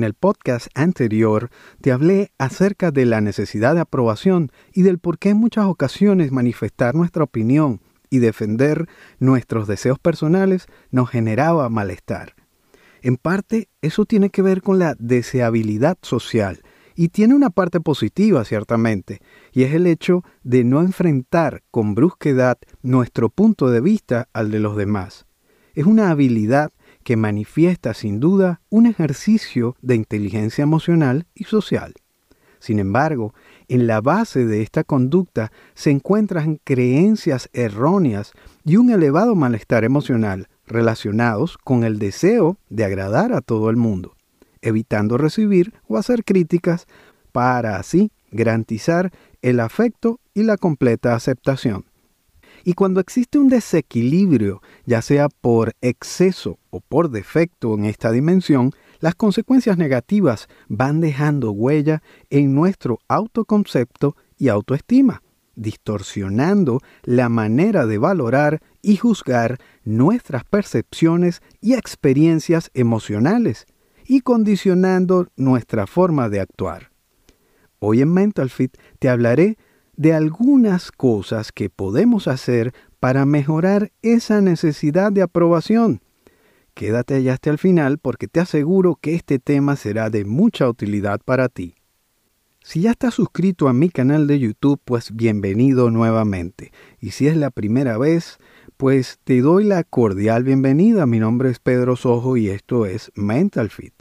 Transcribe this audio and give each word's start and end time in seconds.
En 0.00 0.04
el 0.04 0.14
podcast 0.14 0.68
anterior 0.74 1.50
te 1.82 1.92
hablé 1.92 2.32
acerca 2.38 2.90
de 2.90 3.04
la 3.04 3.20
necesidad 3.20 3.74
de 3.74 3.82
aprobación 3.82 4.50
y 4.72 4.80
del 4.80 4.98
por 4.98 5.18
qué 5.18 5.28
en 5.28 5.36
muchas 5.36 5.66
ocasiones 5.66 6.32
manifestar 6.32 6.94
nuestra 6.94 7.24
opinión 7.24 7.82
y 8.08 8.20
defender 8.20 8.88
nuestros 9.18 9.68
deseos 9.68 9.98
personales 9.98 10.68
nos 10.90 11.10
generaba 11.10 11.68
malestar. 11.68 12.34
En 13.02 13.18
parte, 13.18 13.68
eso 13.82 14.06
tiene 14.06 14.30
que 14.30 14.40
ver 14.40 14.62
con 14.62 14.78
la 14.78 14.96
deseabilidad 14.98 15.98
social 16.00 16.62
y 16.96 17.10
tiene 17.10 17.34
una 17.34 17.50
parte 17.50 17.78
positiva, 17.78 18.46
ciertamente, 18.46 19.20
y 19.52 19.64
es 19.64 19.74
el 19.74 19.86
hecho 19.86 20.24
de 20.42 20.64
no 20.64 20.80
enfrentar 20.80 21.62
con 21.70 21.94
brusquedad 21.94 22.56
nuestro 22.80 23.28
punto 23.28 23.68
de 23.70 23.82
vista 23.82 24.30
al 24.32 24.50
de 24.50 24.60
los 24.60 24.76
demás. 24.76 25.26
Es 25.74 25.84
una 25.84 26.08
habilidad 26.08 26.72
que 27.10 27.16
manifiesta 27.16 27.92
sin 27.92 28.20
duda 28.20 28.60
un 28.70 28.86
ejercicio 28.86 29.74
de 29.82 29.96
inteligencia 29.96 30.62
emocional 30.62 31.26
y 31.34 31.42
social. 31.42 31.94
Sin 32.60 32.78
embargo, 32.78 33.34
en 33.66 33.88
la 33.88 34.00
base 34.00 34.46
de 34.46 34.62
esta 34.62 34.84
conducta 34.84 35.50
se 35.74 35.90
encuentran 35.90 36.60
creencias 36.62 37.50
erróneas 37.52 38.30
y 38.64 38.76
un 38.76 38.92
elevado 38.92 39.34
malestar 39.34 39.82
emocional 39.82 40.46
relacionados 40.68 41.58
con 41.58 41.82
el 41.82 41.98
deseo 41.98 42.58
de 42.68 42.84
agradar 42.84 43.32
a 43.32 43.40
todo 43.40 43.70
el 43.70 43.76
mundo, 43.76 44.14
evitando 44.62 45.18
recibir 45.18 45.74
o 45.88 45.96
hacer 45.96 46.22
críticas 46.24 46.86
para 47.32 47.74
así 47.74 48.12
garantizar 48.30 49.10
el 49.42 49.58
afecto 49.58 50.20
y 50.32 50.44
la 50.44 50.56
completa 50.56 51.16
aceptación. 51.16 51.89
Y 52.64 52.74
cuando 52.74 53.00
existe 53.00 53.38
un 53.38 53.48
desequilibrio, 53.48 54.62
ya 54.84 55.02
sea 55.02 55.28
por 55.28 55.74
exceso 55.80 56.58
o 56.70 56.80
por 56.80 57.10
defecto 57.10 57.74
en 57.74 57.84
esta 57.84 58.12
dimensión, 58.12 58.72
las 59.00 59.14
consecuencias 59.14 59.78
negativas 59.78 60.48
van 60.68 61.00
dejando 61.00 61.52
huella 61.52 62.02
en 62.28 62.54
nuestro 62.54 62.98
autoconcepto 63.08 64.14
y 64.36 64.48
autoestima, 64.48 65.22
distorsionando 65.54 66.80
la 67.02 67.28
manera 67.28 67.86
de 67.86 67.98
valorar 67.98 68.60
y 68.82 68.96
juzgar 68.96 69.58
nuestras 69.84 70.44
percepciones 70.44 71.42
y 71.60 71.74
experiencias 71.74 72.70
emocionales 72.74 73.66
y 74.06 74.20
condicionando 74.20 75.28
nuestra 75.36 75.86
forma 75.86 76.28
de 76.28 76.40
actuar. 76.40 76.90
Hoy 77.78 78.02
en 78.02 78.12
Mental 78.12 78.50
Fit 78.50 78.76
te 78.98 79.08
hablaré 79.08 79.56
de 80.00 80.14
algunas 80.14 80.92
cosas 80.92 81.52
que 81.52 81.68
podemos 81.68 82.26
hacer 82.26 82.72
para 83.00 83.26
mejorar 83.26 83.92
esa 84.00 84.40
necesidad 84.40 85.12
de 85.12 85.20
aprobación. 85.20 86.00
Quédate 86.72 87.16
allá 87.16 87.34
hasta 87.34 87.50
el 87.50 87.58
final 87.58 87.98
porque 87.98 88.26
te 88.26 88.40
aseguro 88.40 88.96
que 88.98 89.14
este 89.14 89.38
tema 89.38 89.76
será 89.76 90.08
de 90.08 90.24
mucha 90.24 90.70
utilidad 90.70 91.20
para 91.22 91.50
ti. 91.50 91.74
Si 92.64 92.80
ya 92.80 92.92
estás 92.92 93.12
suscrito 93.12 93.68
a 93.68 93.74
mi 93.74 93.90
canal 93.90 94.26
de 94.26 94.38
YouTube, 94.38 94.80
pues 94.86 95.14
bienvenido 95.14 95.90
nuevamente. 95.90 96.72
Y 96.98 97.10
si 97.10 97.26
es 97.26 97.36
la 97.36 97.50
primera 97.50 97.98
vez, 97.98 98.38
pues 98.78 99.18
te 99.24 99.42
doy 99.42 99.64
la 99.64 99.84
cordial 99.84 100.44
bienvenida. 100.44 101.04
Mi 101.04 101.18
nombre 101.18 101.50
es 101.50 101.58
Pedro 101.58 101.94
Sojo 101.96 102.38
y 102.38 102.48
esto 102.48 102.86
es 102.86 103.12
Mental 103.16 103.68
Fit. 103.68 103.92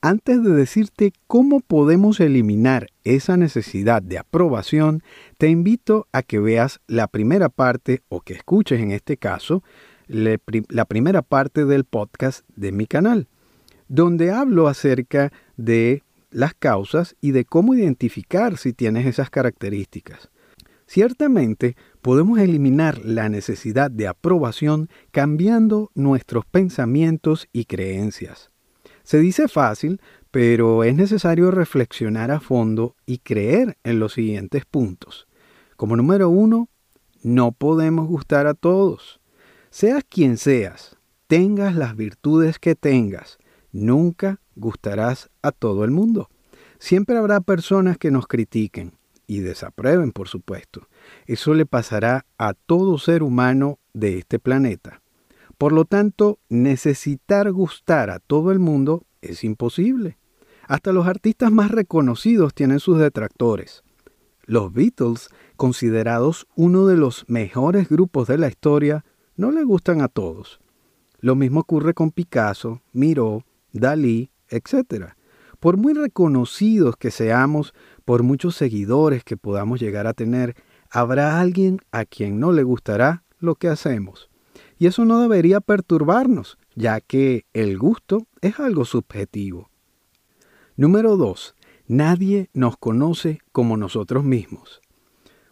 Antes 0.00 0.44
de 0.44 0.50
decirte 0.50 1.12
cómo 1.26 1.58
podemos 1.58 2.20
eliminar 2.20 2.86
esa 3.02 3.36
necesidad 3.36 4.00
de 4.00 4.18
aprobación, 4.18 5.02
te 5.38 5.48
invito 5.48 6.06
a 6.12 6.22
que 6.22 6.38
veas 6.38 6.80
la 6.86 7.08
primera 7.08 7.48
parte 7.48 8.02
o 8.08 8.20
que 8.20 8.34
escuches 8.34 8.80
en 8.80 8.92
este 8.92 9.16
caso 9.16 9.64
la 10.06 10.84
primera 10.84 11.22
parte 11.22 11.64
del 11.64 11.84
podcast 11.84 12.48
de 12.54 12.70
mi 12.70 12.86
canal, 12.86 13.26
donde 13.88 14.30
hablo 14.30 14.68
acerca 14.68 15.32
de 15.56 16.04
las 16.30 16.54
causas 16.54 17.16
y 17.20 17.32
de 17.32 17.44
cómo 17.44 17.74
identificar 17.74 18.56
si 18.56 18.72
tienes 18.72 19.04
esas 19.04 19.30
características. 19.30 20.30
Ciertamente 20.86 21.76
podemos 22.02 22.38
eliminar 22.38 23.04
la 23.04 23.28
necesidad 23.28 23.90
de 23.90 24.06
aprobación 24.06 24.88
cambiando 25.10 25.90
nuestros 25.94 26.46
pensamientos 26.46 27.48
y 27.52 27.64
creencias. 27.64 28.50
Se 29.08 29.20
dice 29.20 29.48
fácil, 29.48 30.02
pero 30.30 30.84
es 30.84 30.94
necesario 30.94 31.50
reflexionar 31.50 32.30
a 32.30 32.40
fondo 32.40 32.94
y 33.06 33.20
creer 33.20 33.78
en 33.82 34.00
los 34.00 34.12
siguientes 34.12 34.66
puntos. 34.66 35.26
Como 35.78 35.96
número 35.96 36.28
uno, 36.28 36.68
no 37.22 37.52
podemos 37.52 38.06
gustar 38.06 38.46
a 38.46 38.52
todos. 38.52 39.18
Seas 39.70 40.04
quien 40.06 40.36
seas, 40.36 40.98
tengas 41.26 41.74
las 41.74 41.96
virtudes 41.96 42.58
que 42.58 42.74
tengas, 42.74 43.38
nunca 43.72 44.42
gustarás 44.56 45.30
a 45.40 45.52
todo 45.52 45.84
el 45.84 45.90
mundo. 45.90 46.28
Siempre 46.78 47.16
habrá 47.16 47.40
personas 47.40 47.96
que 47.96 48.10
nos 48.10 48.26
critiquen 48.26 48.92
y 49.26 49.38
desaprueben, 49.38 50.12
por 50.12 50.28
supuesto. 50.28 50.86
Eso 51.24 51.54
le 51.54 51.64
pasará 51.64 52.26
a 52.36 52.52
todo 52.52 52.98
ser 52.98 53.22
humano 53.22 53.78
de 53.94 54.18
este 54.18 54.38
planeta. 54.38 55.00
Por 55.58 55.72
lo 55.72 55.84
tanto, 55.84 56.38
necesitar 56.48 57.50
gustar 57.50 58.10
a 58.10 58.20
todo 58.20 58.52
el 58.52 58.60
mundo 58.60 59.04
es 59.20 59.42
imposible. 59.42 60.16
Hasta 60.68 60.92
los 60.92 61.08
artistas 61.08 61.50
más 61.50 61.72
reconocidos 61.72 62.54
tienen 62.54 62.78
sus 62.78 62.98
detractores. 62.98 63.82
Los 64.44 64.72
Beatles, 64.72 65.30
considerados 65.56 66.46
uno 66.54 66.86
de 66.86 66.96
los 66.96 67.24
mejores 67.28 67.88
grupos 67.88 68.28
de 68.28 68.38
la 68.38 68.48
historia, 68.48 69.04
no 69.36 69.50
le 69.50 69.64
gustan 69.64 70.00
a 70.00 70.08
todos. 70.08 70.60
Lo 71.20 71.34
mismo 71.34 71.60
ocurre 71.60 71.92
con 71.92 72.12
Picasso, 72.12 72.80
Miró, 72.92 73.44
Dalí, 73.72 74.30
etc. 74.48 75.14
Por 75.58 75.76
muy 75.76 75.92
reconocidos 75.92 76.96
que 76.96 77.10
seamos, 77.10 77.74
por 78.04 78.22
muchos 78.22 78.54
seguidores 78.54 79.24
que 79.24 79.36
podamos 79.36 79.80
llegar 79.80 80.06
a 80.06 80.14
tener, 80.14 80.54
habrá 80.88 81.40
alguien 81.40 81.80
a 81.90 82.04
quien 82.04 82.38
no 82.38 82.52
le 82.52 82.62
gustará 82.62 83.24
lo 83.40 83.56
que 83.56 83.68
hacemos. 83.68 84.30
Y 84.78 84.86
eso 84.86 85.04
no 85.04 85.20
debería 85.20 85.60
perturbarnos, 85.60 86.58
ya 86.74 87.00
que 87.00 87.44
el 87.52 87.78
gusto 87.78 88.26
es 88.40 88.60
algo 88.60 88.84
subjetivo. 88.84 89.70
Número 90.76 91.16
2. 91.16 91.54
Nadie 91.88 92.50
nos 92.52 92.76
conoce 92.76 93.40
como 93.50 93.76
nosotros 93.76 94.22
mismos. 94.22 94.80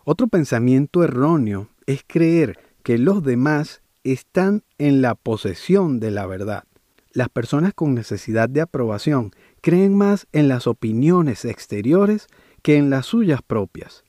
Otro 0.05 0.29
pensamiento 0.29 1.03
erróneo 1.03 1.69
es 1.87 2.05
creer 2.07 2.61
que 2.85 2.99
los 2.99 3.25
demás 3.25 3.83
están 4.05 4.63
en 4.79 5.03
la 5.03 5.17
posesión 5.17 5.99
de 5.99 6.13
la 6.13 6.27
verdad. 6.27 6.65
Las 7.13 7.29
personas 7.29 7.75
con 7.75 7.95
necesidad 7.95 8.49
de 8.49 8.61
aprobación 8.61 9.33
creen 9.63 9.97
más 9.97 10.29
en 10.33 10.47
las 10.47 10.69
opiniones 10.69 11.45
exteriores 11.45 12.29
que 12.63 12.77
en 12.77 12.91
las 12.91 13.07
suyas 13.07 13.41
propias. 13.43 14.05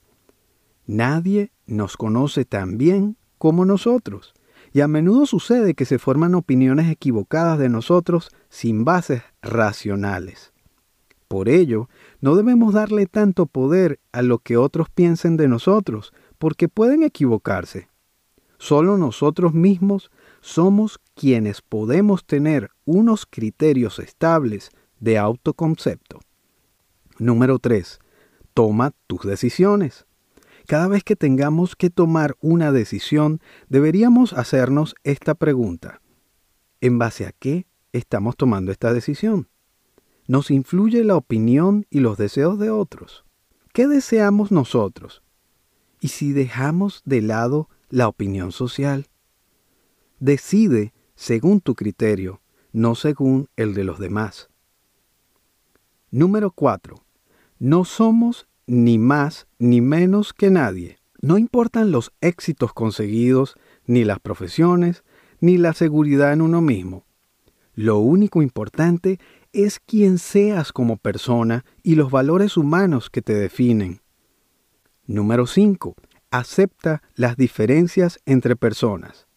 Nadie 0.85 1.51
nos 1.65 1.97
conoce 1.97 2.45
tan 2.45 2.77
bien 2.77 3.17
como 3.37 3.65
nosotros. 3.65 4.33
Y 4.77 4.81
a 4.81 4.87
menudo 4.87 5.25
sucede 5.25 5.73
que 5.73 5.85
se 5.85 5.97
forman 5.97 6.35
opiniones 6.35 6.91
equivocadas 6.91 7.57
de 7.57 7.67
nosotros 7.67 8.29
sin 8.47 8.85
bases 8.85 9.23
racionales. 9.41 10.53
Por 11.27 11.49
ello, 11.49 11.89
no 12.21 12.35
debemos 12.35 12.75
darle 12.75 13.07
tanto 13.07 13.47
poder 13.47 13.99
a 14.11 14.21
lo 14.21 14.37
que 14.37 14.55
otros 14.55 14.91
piensen 14.91 15.35
de 15.35 15.47
nosotros, 15.47 16.13
porque 16.37 16.69
pueden 16.69 17.01
equivocarse. 17.01 17.89
Solo 18.59 18.99
nosotros 18.99 19.55
mismos 19.55 20.11
somos 20.41 20.99
quienes 21.15 21.63
podemos 21.63 22.23
tener 22.23 22.69
unos 22.85 23.25
criterios 23.25 23.97
estables 23.97 24.69
de 24.99 25.17
autoconcepto. 25.17 26.19
Número 27.17 27.57
3. 27.57 27.97
Toma 28.53 28.93
tus 29.07 29.23
decisiones. 29.23 30.05
Cada 30.67 30.89
vez 30.89 31.05
que 31.05 31.15
tengamos 31.15 31.77
que 31.77 31.89
tomar 31.89 32.35
una 32.41 32.73
decisión, 32.73 33.39
deberíamos 33.69 34.33
hacernos 34.33 34.95
esta 35.05 35.33
pregunta. 35.33 36.01
¿En 36.81 36.99
base 36.99 37.25
a 37.25 37.31
qué 37.31 37.67
estamos 37.93 38.35
tomando 38.35 38.73
esta 38.73 38.91
decisión? 38.91 39.47
¿Nos 40.27 40.51
influye 40.51 41.05
la 41.05 41.15
opinión 41.15 41.85
y 41.89 42.01
los 42.01 42.17
deseos 42.17 42.59
de 42.59 42.69
otros? 42.69 43.23
¿Qué 43.71 43.87
deseamos 43.87 44.51
nosotros? 44.51 45.23
¿Y 46.01 46.09
si 46.09 46.33
dejamos 46.33 47.01
de 47.05 47.21
lado 47.21 47.69
la 47.89 48.09
opinión 48.09 48.51
social? 48.51 49.07
Decide 50.19 50.93
según 51.15 51.61
tu 51.61 51.75
criterio, 51.75 52.41
no 52.73 52.95
según 52.95 53.47
el 53.55 53.73
de 53.73 53.85
los 53.85 53.99
demás. 53.99 54.49
Número 56.11 56.51
4. 56.51 57.05
No 57.57 57.85
somos 57.85 58.49
ni 58.67 58.99
más 58.99 59.47
ni 59.57 59.81
menos 59.81 60.33
que 60.33 60.51
nadie. 60.51 60.99
No 61.21 61.37
importan 61.37 61.91
los 61.91 62.11
éxitos 62.21 62.73
conseguidos, 62.73 63.55
ni 63.85 64.03
las 64.03 64.19
profesiones, 64.19 65.03
ni 65.39 65.57
la 65.57 65.73
seguridad 65.73 66.33
en 66.33 66.41
uno 66.41 66.61
mismo. 66.61 67.05
Lo 67.73 67.99
único 67.99 68.41
importante 68.41 69.19
es 69.53 69.79
quién 69.79 70.17
seas 70.19 70.73
como 70.73 70.97
persona 70.97 71.65
y 71.81 71.95
los 71.95 72.11
valores 72.11 72.57
humanos 72.57 73.09
que 73.09 73.21
te 73.21 73.33
definen. 73.33 74.01
Número 75.05 75.47
5. 75.47 75.95
Acepta 76.29 77.01
las 77.15 77.37
diferencias 77.37 78.19
entre 78.25 78.55
personas. 78.55 79.27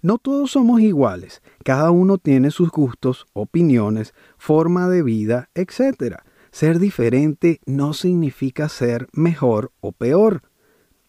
No 0.00 0.18
todos 0.18 0.52
somos 0.52 0.80
iguales, 0.80 1.42
cada 1.64 1.90
uno 1.90 2.18
tiene 2.18 2.52
sus 2.52 2.70
gustos, 2.70 3.26
opiniones, 3.32 4.14
forma 4.36 4.88
de 4.88 5.02
vida, 5.02 5.50
etc. 5.54 6.18
Ser 6.50 6.78
diferente 6.78 7.60
no 7.66 7.92
significa 7.92 8.68
ser 8.68 9.08
mejor 9.12 9.72
o 9.80 9.92
peor. 9.92 10.42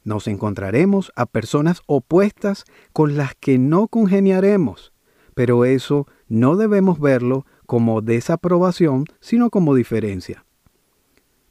Nos 0.04 0.28
encontraremos 0.28 1.12
a 1.16 1.26
personas 1.26 1.82
opuestas 1.86 2.66
con 2.94 3.18
las 3.18 3.36
que 3.36 3.58
no 3.58 3.88
congeniaremos, 3.88 4.94
pero 5.36 5.66
eso 5.66 6.08
no 6.28 6.56
debemos 6.56 7.00
verlo 7.00 7.46
como 7.66 8.02
desaprobación, 8.02 9.06
sino 9.20 9.50
como 9.50 9.76
diferencia. 9.76 10.46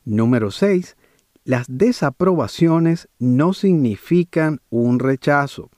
Número 0.05 0.51
6. 0.51 0.97
Las 1.45 1.67
desaprobaciones 1.69 3.09
no 3.19 3.53
significan 3.53 4.61
un 4.69 4.99
rechazo. 4.99 5.71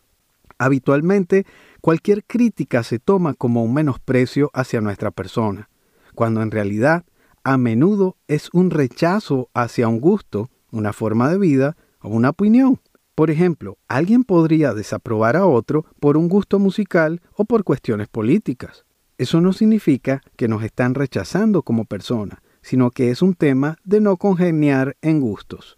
Habitualmente, 0.59 1.47
cualquier 1.81 2.25
crítica 2.25 2.83
se 2.83 2.99
toma 2.99 3.35
como 3.35 3.63
un 3.63 3.75
menosprecio 3.75 4.51
hacia 4.53 4.81
nuestra 4.81 5.11
persona, 5.11 5.71
cuando 6.15 6.43
en 6.43 6.51
realidad 6.51 7.05
a 7.45 7.57
menudo 7.57 8.17
es 8.29 8.51
un 8.53 8.71
rechazo 8.71 9.49
hacia 9.55 9.89
un 9.89 10.01
gusto, 10.01 10.51
una 10.71 10.93
forma 10.93 11.29
de 11.31 11.39
vida 11.39 11.77
o 12.01 12.09
una 12.09 12.31
opinión. 12.31 12.81
Por 13.15 13.31
ejemplo, 13.31 13.79
alguien 13.89 14.25
podría 14.25 14.73
desaprobar 14.73 15.37
a 15.37 15.47
otro 15.47 15.85
por 16.01 16.17
un 16.17 16.29
gusto 16.29 16.59
musical 16.59 17.21
o 17.35 17.45
por 17.45 17.65
cuestiones 17.65 18.09
políticas. 18.09 18.85
Eso 19.19 19.41
no 19.41 19.53
significa 19.53 20.23
que 20.37 20.49
nos 20.49 20.63
están 20.63 20.95
rechazando 20.95 21.63
como 21.63 21.85
persona, 21.85 22.43
sino 22.63 22.91
que 22.91 23.11
es 23.11 23.21
un 23.21 23.35
tema 23.35 23.77
de 23.85 24.01
no 24.01 24.17
congeniar 24.17 24.97
en 25.03 25.21
gustos. 25.21 25.77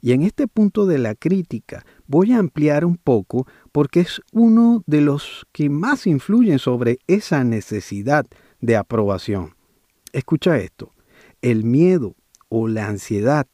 Y 0.00 0.12
en 0.12 0.22
este 0.22 0.46
punto 0.46 0.86
de 0.86 0.98
la 0.98 1.14
crítica 1.14 1.84
voy 2.06 2.32
a 2.32 2.38
ampliar 2.38 2.84
un 2.84 2.96
poco 2.96 3.46
porque 3.72 4.00
es 4.00 4.20
uno 4.32 4.84
de 4.86 5.00
los 5.00 5.46
que 5.52 5.70
más 5.70 6.06
influyen 6.06 6.58
sobre 6.58 6.98
esa 7.06 7.42
necesidad 7.42 8.26
de 8.60 8.76
aprobación. 8.76 9.57
Escucha 10.12 10.58
esto, 10.58 10.92
el 11.42 11.64
miedo 11.64 12.16
o 12.48 12.68
la 12.68 12.88
ansiedad 12.88 13.46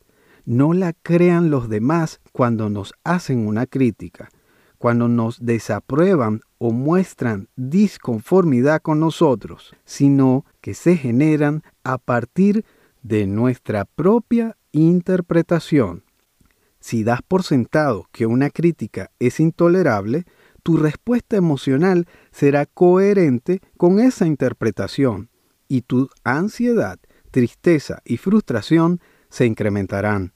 no 0.45 0.73
la 0.73 0.93
crean 0.93 1.51
los 1.51 1.69
demás 1.69 2.21
cuando 2.33 2.71
nos 2.71 2.95
hacen 3.03 3.47
una 3.47 3.67
crítica, 3.67 4.29
cuando 4.79 5.09
nos 5.09 5.45
desaprueban 5.45 6.43
o 6.59 6.71
muestran 6.71 7.49
disconformidad 7.57 8.83
con 8.83 9.01
nosotros, 9.01 9.75
sino 9.85 10.45
que 10.61 10.75
se 10.75 10.97
generan 10.97 11.63
a 11.83 11.99
partir 11.99 12.65
de 13.03 13.27
nuestra 13.27 13.85
propia 13.85 14.57
interpretación. 14.73 16.05
Si 16.79 17.03
das 17.03 17.23
por 17.23 17.43
sentado 17.43 18.07
que 18.13 18.27
una 18.27 18.51
crítica 18.51 19.11
es 19.19 19.41
intolerable, 19.41 20.25
tu 20.63 20.77
respuesta 20.77 21.37
emocional 21.37 22.07
será 22.31 22.67
coherente 22.67 23.61
con 23.77 23.99
esa 23.99 24.27
interpretación 24.27 25.31
y 25.69 25.83
tu 25.83 26.09
ansiedad, 26.25 26.99
tristeza 27.31 28.01
y 28.05 28.17
frustración 28.17 29.01
se 29.29 29.47
incrementarán. 29.47 30.33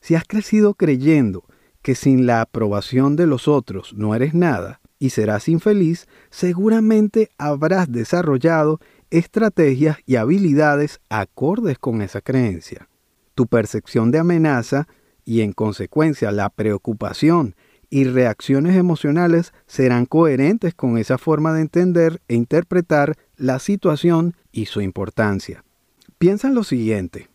Si 0.00 0.14
has 0.14 0.24
crecido 0.24 0.74
creyendo 0.74 1.44
que 1.82 1.94
sin 1.94 2.26
la 2.26 2.40
aprobación 2.40 3.16
de 3.16 3.26
los 3.26 3.46
otros 3.48 3.94
no 3.94 4.14
eres 4.14 4.34
nada 4.34 4.80
y 4.98 5.10
serás 5.10 5.48
infeliz, 5.48 6.06
seguramente 6.30 7.30
habrás 7.36 7.92
desarrollado 7.92 8.80
estrategias 9.10 9.98
y 10.06 10.16
habilidades 10.16 11.00
acordes 11.10 11.78
con 11.78 12.00
esa 12.00 12.20
creencia. 12.20 12.88
Tu 13.34 13.46
percepción 13.46 14.10
de 14.10 14.18
amenaza 14.18 14.88
y 15.24 15.42
en 15.42 15.52
consecuencia 15.52 16.32
la 16.32 16.48
preocupación 16.50 17.54
y 17.90 18.04
reacciones 18.04 18.76
emocionales 18.76 19.52
serán 19.66 20.06
coherentes 20.06 20.74
con 20.74 20.98
esa 20.98 21.18
forma 21.18 21.52
de 21.52 21.62
entender 21.62 22.20
e 22.28 22.34
interpretar 22.34 23.16
la 23.36 23.58
situación 23.58 24.34
y 24.52 24.66
su 24.66 24.80
importancia. 24.80 25.64
Piensa 26.18 26.48
en 26.48 26.54
lo 26.54 26.64
siguiente. 26.64 27.28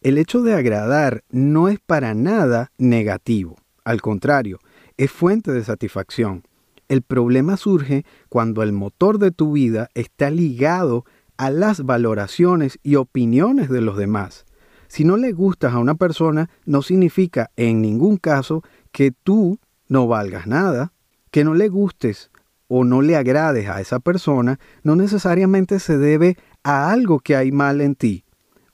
El 0.00 0.18
hecho 0.18 0.42
de 0.42 0.54
agradar 0.54 1.24
no 1.30 1.68
es 1.68 1.80
para 1.80 2.14
nada 2.14 2.70
negativo, 2.78 3.56
al 3.84 4.00
contrario, 4.00 4.58
es 4.96 5.10
fuente 5.10 5.52
de 5.52 5.64
satisfacción. 5.64 6.44
El 6.88 7.02
problema 7.02 7.56
surge 7.56 8.04
cuando 8.28 8.62
el 8.62 8.72
motor 8.72 9.18
de 9.18 9.30
tu 9.30 9.52
vida 9.52 9.88
está 9.94 10.30
ligado 10.30 11.04
a 11.36 11.50
las 11.50 11.84
valoraciones 11.84 12.78
y 12.82 12.96
opiniones 12.96 13.68
de 13.68 13.80
los 13.80 13.96
demás. 13.96 14.44
Si 14.88 15.04
no 15.04 15.16
le 15.16 15.32
gustas 15.32 15.74
a 15.74 15.78
una 15.78 15.94
persona, 15.94 16.50
no 16.64 16.82
significa 16.82 17.50
en 17.56 17.82
ningún 17.82 18.16
caso 18.16 18.62
que 18.90 19.10
tú 19.10 19.58
no 19.88 20.06
valgas 20.06 20.46
nada. 20.46 20.92
Que 21.30 21.44
no 21.44 21.54
le 21.54 21.68
gustes 21.68 22.30
o 22.68 22.84
no 22.84 23.02
le 23.02 23.16
agrades 23.16 23.68
a 23.68 23.80
esa 23.80 23.98
persona 23.98 24.60
no 24.82 24.94
necesariamente 24.94 25.80
se 25.80 25.98
debe 25.98 26.36
a 26.62 26.90
algo 26.90 27.18
que 27.18 27.34
hay 27.34 27.50
mal 27.50 27.80
en 27.80 27.94
ti 27.94 28.24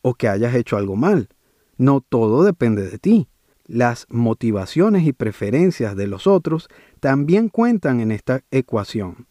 o 0.03 0.15
que 0.15 0.29
hayas 0.29 0.55
hecho 0.55 0.77
algo 0.77 0.97
mal. 0.97 1.29
No 1.77 2.01
todo 2.01 2.45
depende 2.45 2.89
de 2.89 2.99
ti. 2.99 3.29
Las 3.67 4.07
motivaciones 4.11 5.07
y 5.07 5.13
preferencias 5.13 5.97
de 5.97 6.07
los 6.07 6.27
otros 6.27 6.69
también 7.01 7.49
cuentan 7.49 8.01
en 8.01 8.11
esta 8.11 8.43
ecuación. 8.51 9.27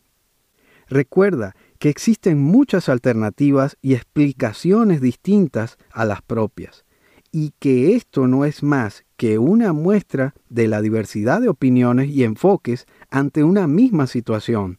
Recuerda 0.87 1.55
que 1.77 1.89
existen 1.89 2.41
muchas 2.41 2.89
alternativas 2.89 3.77
y 3.81 3.93
explicaciones 3.93 5.01
distintas 5.01 5.77
a 5.91 6.05
las 6.05 6.21
propias, 6.21 6.85
y 7.35 7.51
que 7.57 7.95
esto 7.95 8.27
no 8.27 8.45
es 8.45 8.61
más 8.61 9.05
que 9.17 9.39
una 9.39 9.73
muestra 9.73 10.35
de 10.49 10.67
la 10.67 10.81
diversidad 10.81 11.41
de 11.41 11.49
opiniones 11.49 12.09
y 12.09 12.23
enfoques 12.23 12.85
ante 13.09 13.43
una 13.43 13.67
misma 13.67 14.05
situación. 14.05 14.77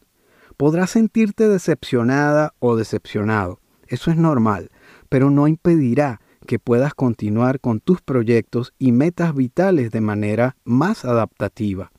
Podrás 0.56 0.90
sentirte 0.90 1.48
decepcionada 1.48 2.54
o 2.60 2.76
decepcionado, 2.76 3.60
eso 3.88 4.12
es 4.12 4.16
normal, 4.16 4.70
pero 5.08 5.30
no 5.30 5.48
impedirá 5.48 6.20
que 6.46 6.60
puedas 6.60 6.94
continuar 6.94 7.58
con 7.58 7.80
tus 7.80 8.00
proyectos 8.00 8.72
y 8.78 8.92
metas 8.92 9.34
vitales 9.34 9.90
de 9.90 10.00
manera 10.00 10.56
más 10.62 11.04
adaptativa. 11.04 11.90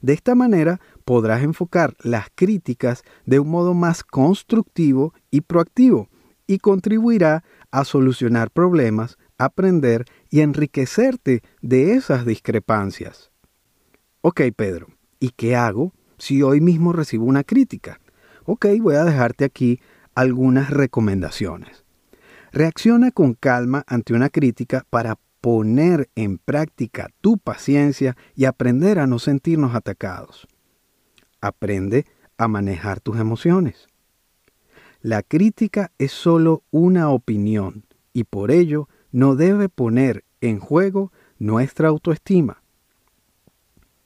De 0.00 0.12
esta 0.12 0.36
manera 0.36 0.80
podrás 1.04 1.42
enfocar 1.42 1.96
las 2.00 2.28
críticas 2.36 3.02
de 3.26 3.40
un 3.40 3.48
modo 3.48 3.74
más 3.74 4.04
constructivo 4.04 5.12
y 5.32 5.40
proactivo 5.40 6.08
y 6.46 6.58
contribuirá 6.58 7.42
a 7.70 7.84
solucionar 7.84 8.50
problemas, 8.50 9.18
aprender 9.44 10.04
y 10.30 10.40
enriquecerte 10.40 11.42
de 11.62 11.92
esas 11.94 12.26
discrepancias. 12.26 13.30
Ok, 14.20 14.42
Pedro, 14.56 14.88
¿y 15.20 15.30
qué 15.30 15.56
hago 15.56 15.92
si 16.18 16.42
hoy 16.42 16.60
mismo 16.60 16.92
recibo 16.92 17.24
una 17.24 17.44
crítica? 17.44 18.00
Ok, 18.44 18.66
voy 18.80 18.94
a 18.96 19.04
dejarte 19.04 19.44
aquí 19.44 19.80
algunas 20.14 20.70
recomendaciones. 20.70 21.84
Reacciona 22.52 23.10
con 23.10 23.34
calma 23.34 23.84
ante 23.86 24.14
una 24.14 24.30
crítica 24.30 24.86
para 24.88 25.18
poner 25.40 26.08
en 26.14 26.38
práctica 26.38 27.10
tu 27.20 27.36
paciencia 27.36 28.16
y 28.34 28.46
aprender 28.46 28.98
a 28.98 29.06
no 29.06 29.18
sentirnos 29.18 29.74
atacados. 29.74 30.46
Aprende 31.40 32.06
a 32.38 32.48
manejar 32.48 33.00
tus 33.00 33.18
emociones. 33.18 33.88
La 35.02 35.22
crítica 35.22 35.92
es 35.98 36.12
solo 36.12 36.62
una 36.70 37.10
opinión 37.10 37.84
y 38.14 38.24
por 38.24 38.50
ello 38.50 38.88
no 39.14 39.36
debe 39.36 39.68
poner 39.68 40.24
en 40.40 40.58
juego 40.58 41.12
nuestra 41.38 41.86
autoestima. 41.86 42.64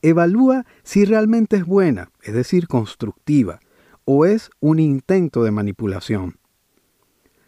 Evalúa 0.02 0.66
si 0.82 1.06
realmente 1.06 1.56
es 1.56 1.64
buena, 1.64 2.10
es 2.22 2.34
decir, 2.34 2.68
constructiva, 2.68 3.58
o 4.04 4.26
es 4.26 4.50
un 4.60 4.78
intento 4.78 5.44
de 5.44 5.50
manipulación. 5.50 6.38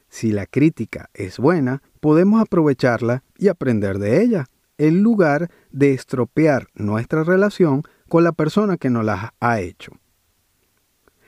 Si 0.09 0.33
la 0.33 0.47
crítica 0.47 1.11
es 1.13 1.39
buena, 1.39 1.83
podemos 2.01 2.41
aprovecharla 2.41 3.25
y 3.37 3.49
aprender 3.49 3.99
de 3.99 4.23
ella, 4.23 4.47
en 4.79 5.03
lugar 5.03 5.51
de 5.71 5.93
estropear 5.93 6.69
nuestra 6.75 7.25
relación 7.25 7.83
con 8.09 8.25
la 8.25 8.33
persona 8.33 8.79
que 8.79 8.89
nos 8.89 9.05
la 9.05 9.35
ha 9.39 9.61
hecho. 9.61 9.93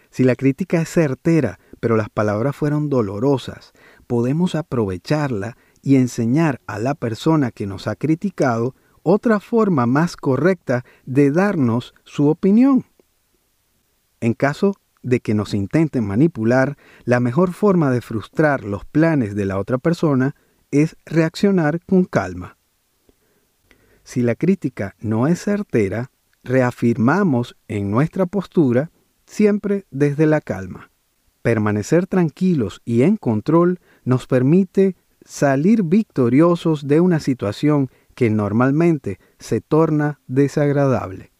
Si 0.08 0.24
la 0.24 0.34
crítica 0.34 0.80
es 0.80 0.88
certera, 0.88 1.60
pero 1.78 1.98
las 1.98 2.08
palabras 2.08 2.56
fueron 2.56 2.88
dolorosas, 2.88 3.72
podemos 4.06 4.54
aprovecharla 4.54 5.58
y 5.82 5.96
enseñar 5.96 6.60
a 6.66 6.78
la 6.78 6.94
persona 6.94 7.50
que 7.50 7.66
nos 7.66 7.86
ha 7.86 7.96
criticado 7.96 8.74
otra 9.02 9.40
forma 9.40 9.86
más 9.86 10.16
correcta 10.16 10.84
de 11.04 11.30
darnos 11.32 11.94
su 12.04 12.28
opinión. 12.28 12.86
En 14.20 14.34
caso 14.34 14.76
de 15.02 15.20
que 15.20 15.34
nos 15.34 15.52
intenten 15.52 16.06
manipular, 16.06 16.76
la 17.04 17.18
mejor 17.18 17.52
forma 17.52 17.90
de 17.90 18.00
frustrar 18.00 18.62
los 18.64 18.84
planes 18.84 19.34
de 19.34 19.44
la 19.44 19.58
otra 19.58 19.78
persona 19.78 20.36
es 20.70 20.96
reaccionar 21.04 21.80
con 21.84 22.04
calma. 22.04 22.56
Si 24.04 24.22
la 24.22 24.36
crítica 24.36 24.94
no 25.00 25.26
es 25.26 25.42
certera, 25.42 26.10
reafirmamos 26.44 27.56
en 27.68 27.90
nuestra 27.90 28.26
postura 28.26 28.90
siempre 29.26 29.86
desde 29.90 30.26
la 30.26 30.40
calma. 30.40 30.90
Permanecer 31.42 32.06
tranquilos 32.06 32.80
y 32.84 33.02
en 33.02 33.16
control 33.16 33.80
nos 34.04 34.26
permite 34.26 34.96
salir 35.24 35.82
victoriosos 35.82 36.86
de 36.86 37.00
una 37.00 37.20
situación 37.20 37.90
que 38.14 38.30
normalmente 38.30 39.18
se 39.38 39.60
torna 39.60 40.20
desagradable. 40.26 41.32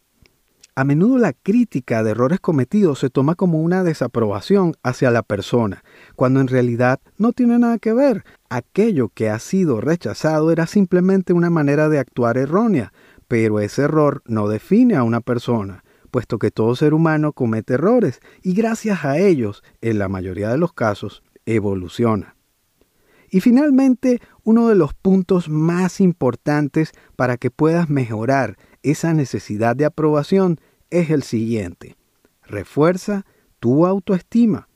A 0.75 0.85
menudo 0.85 1.19
la 1.19 1.35
crítica 1.35 2.03
de 2.03 2.13
errores 2.13 2.41
cometidos 2.41 2.99
se 2.99 3.11
toma 3.11 3.35
como 3.35 3.61
una 3.61 3.85
desaprobación 3.85 4.75
hacia 4.83 5.11
la 5.11 5.23
persona, 5.23 5.85
cuando 6.17 6.41
en 6.41 6.49
realidad 6.49 6.99
no 7.19 7.33
tiene 7.33 7.59
nada 7.59 7.79
que 7.79 7.93
ver. 7.93 8.25
Aquello 8.49 9.11
que 9.11 9.29
ha 9.29 9.39
sido 9.39 9.83
rechazado 9.83 10.51
era 10.51 10.67
simplemente 10.67 11.35
una 11.35 11.51
manera 11.51 11.91
de 11.91 11.99
actuar 11.99 12.39
errónea, 12.39 12.95
pero 13.29 13.61
ese 13.61 13.83
error 13.83 14.23
no 14.25 14.49
define 14.49 14.97
a 14.97 15.03
una 15.03 15.21
persona, 15.21 15.85
puesto 16.11 16.39
que 16.39 16.51
todo 16.51 16.75
ser 16.75 16.95
humano 16.95 17.35
comete 17.35 17.75
errores 17.75 18.21
y 18.43 18.55
gracias 18.55 19.05
a 19.05 19.19
ellos, 19.19 19.63
en 19.83 19.99
la 19.99 20.09
mayoría 20.09 20.49
de 20.49 20.59
los 20.59 20.73
casos, 20.73 21.23
evoluciona. 21.45 22.37
Y 23.35 23.41
finalmente, 23.41 24.21
uno 24.45 24.69
de 24.69 24.75
los 24.75 24.93
puntos 24.93 25.49
más 25.49 26.03
importantes 26.03 26.93
para 27.17 27.39
que 27.39 27.51
puedas 27.51 27.89
mejorar 27.89 28.59
esa 28.83 29.15
necesidad 29.15 29.75
de 29.75 29.87
aprobación 29.87 30.61
es 30.91 31.09
el 31.09 31.23
siguiente. 31.23 31.97
Refuerza 32.45 33.25
tu 33.59 33.87
autoestima. 33.87 34.69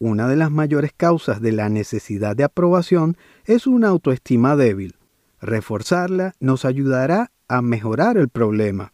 Una 0.00 0.26
de 0.26 0.34
las 0.34 0.50
mayores 0.50 0.90
causas 0.96 1.40
de 1.40 1.52
la 1.52 1.68
necesidad 1.68 2.34
de 2.34 2.42
aprobación 2.42 3.16
es 3.44 3.68
una 3.68 3.90
autoestima 3.90 4.56
débil. 4.56 4.96
Reforzarla 5.40 6.34
nos 6.40 6.64
ayudará 6.64 7.30
a 7.46 7.62
mejorar 7.62 8.16
el 8.16 8.28
problema. 8.28 8.92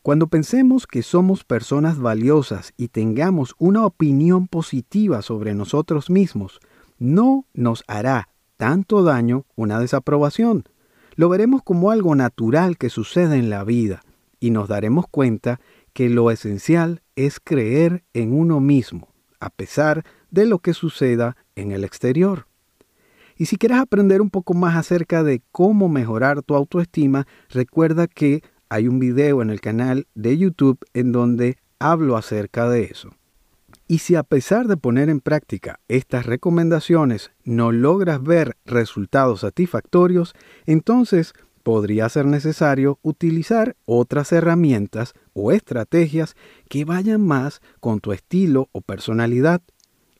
Cuando 0.00 0.28
pensemos 0.28 0.86
que 0.86 1.02
somos 1.02 1.44
personas 1.44 1.98
valiosas 1.98 2.72
y 2.78 2.88
tengamos 2.88 3.54
una 3.58 3.84
opinión 3.84 4.46
positiva 4.46 5.20
sobre 5.20 5.54
nosotros 5.54 6.08
mismos, 6.08 6.60
no 6.98 7.44
nos 7.52 7.84
hará 7.88 8.30
tanto 8.58 9.02
daño 9.02 9.46
una 9.56 9.80
desaprobación. 9.80 10.64
Lo 11.14 11.30
veremos 11.30 11.62
como 11.62 11.90
algo 11.90 12.14
natural 12.14 12.76
que 12.76 12.90
sucede 12.90 13.36
en 13.36 13.48
la 13.48 13.64
vida 13.64 14.02
y 14.38 14.50
nos 14.50 14.68
daremos 14.68 15.06
cuenta 15.10 15.60
que 15.94 16.10
lo 16.10 16.30
esencial 16.30 17.02
es 17.16 17.40
creer 17.40 18.04
en 18.12 18.34
uno 18.38 18.60
mismo, 18.60 19.08
a 19.40 19.48
pesar 19.48 20.04
de 20.30 20.44
lo 20.44 20.58
que 20.58 20.74
suceda 20.74 21.36
en 21.56 21.72
el 21.72 21.84
exterior. 21.84 22.46
Y 23.36 23.46
si 23.46 23.56
quieres 23.56 23.78
aprender 23.78 24.20
un 24.20 24.30
poco 24.30 24.52
más 24.54 24.76
acerca 24.76 25.22
de 25.22 25.42
cómo 25.52 25.88
mejorar 25.88 26.42
tu 26.42 26.54
autoestima, 26.54 27.26
recuerda 27.48 28.08
que 28.08 28.42
hay 28.68 28.88
un 28.88 28.98
video 28.98 29.40
en 29.40 29.50
el 29.50 29.60
canal 29.60 30.08
de 30.14 30.36
YouTube 30.36 30.78
en 30.92 31.12
donde 31.12 31.58
hablo 31.78 32.16
acerca 32.16 32.68
de 32.68 32.84
eso. 32.84 33.17
Y 33.90 33.98
si 33.98 34.16
a 34.16 34.22
pesar 34.22 34.68
de 34.68 34.76
poner 34.76 35.08
en 35.08 35.20
práctica 35.20 35.80
estas 35.88 36.26
recomendaciones 36.26 37.30
no 37.42 37.72
logras 37.72 38.22
ver 38.22 38.58
resultados 38.66 39.40
satisfactorios, 39.40 40.34
entonces 40.66 41.32
podría 41.62 42.06
ser 42.10 42.26
necesario 42.26 42.98
utilizar 43.00 43.76
otras 43.86 44.30
herramientas 44.32 45.14
o 45.32 45.52
estrategias 45.52 46.36
que 46.68 46.84
vayan 46.84 47.26
más 47.26 47.62
con 47.80 48.00
tu 48.00 48.12
estilo 48.12 48.68
o 48.72 48.82
personalidad. 48.82 49.62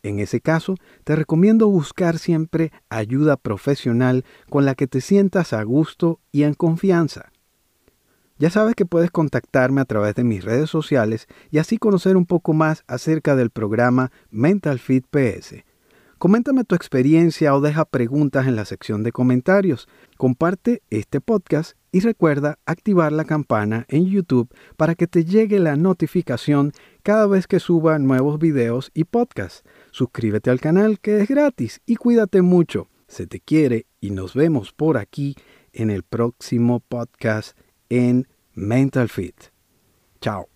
En 0.03 0.19
ese 0.19 0.41
caso, 0.41 0.77
te 1.05 1.15
recomiendo 1.15 1.69
buscar 1.69 2.19
siempre 2.19 2.73
ayuda 2.89 3.37
profesional 3.37 4.25
con 4.49 4.65
la 4.65 4.77
que 4.77 4.87
te 4.87 5.03
sientas 5.03 5.53
a 5.53 5.63
gusto 5.63 6.21
y 6.33 6.45
en 6.45 6.55
confianza. 6.55 7.33
Ya 8.38 8.50
sabes 8.50 8.76
que 8.76 8.87
puedes 8.87 9.11
contactarme 9.11 9.80
a 9.80 9.85
través 9.85 10.14
de 10.14 10.23
mis 10.23 10.45
redes 10.45 10.71
sociales 10.71 11.26
y 11.50 11.59
así 11.59 11.76
conocer 11.76 12.16
un 12.16 12.25
poco 12.25 12.52
más 12.52 12.85
acerca 12.87 13.35
del 13.35 13.50
programa 13.50 14.12
Mental 14.30 14.78
Fit 14.78 15.04
PS. 15.11 15.64
Coméntame 16.18 16.64
tu 16.64 16.75
experiencia 16.75 17.54
o 17.54 17.61
deja 17.61 17.85
preguntas 17.85 18.47
en 18.47 18.57
la 18.57 18.64
sección 18.64 19.02
de 19.02 19.12
comentarios. 19.12 19.88
Comparte 20.16 20.83
este 20.90 21.21
podcast 21.21 21.76
y 21.92 22.00
recuerda 22.00 22.59
activar 22.66 23.12
la 23.12 23.25
campana 23.25 23.87
en 23.88 24.07
YouTube 24.07 24.52
para 24.76 24.95
que 24.95 25.07
te 25.07 25.25
llegue 25.25 25.59
la 25.59 25.76
notificación 25.76 26.73
cada 27.02 27.26
vez 27.26 27.47
que 27.47 27.61
suba 27.61 27.99
nuevos 27.99 28.38
videos 28.38 28.90
y 28.95 29.04
podcasts. 29.04 29.62
Suscríbete 29.90 30.50
al 30.50 30.61
canal 30.61 31.00
que 31.00 31.21
es 31.21 31.28
gratis 31.28 31.80
y 31.87 31.97
cuídate 31.97 32.42
mucho. 32.42 32.88
Se 33.09 33.26
te 33.26 33.40
quiere 33.40 33.87
y 34.00 34.11
nos 34.11 34.35
vemos 34.35 34.73
por 34.73 34.97
aquí 34.97 35.37
en 35.73 35.90
el 35.90 36.02
próximo 36.02 36.80
podcast 36.80 37.57
en 37.90 38.26
Mental 38.54 39.09
Fit. 39.09 39.50
Chao. 40.21 40.49